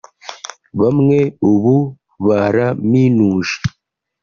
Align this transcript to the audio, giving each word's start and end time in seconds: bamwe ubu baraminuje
bamwe 0.79 1.19
ubu 1.51 1.75
baraminuje 2.27 3.57